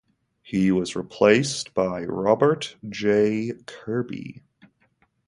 [0.41, 3.51] He was replaced by Robert J.
[3.67, 4.41] Kirby.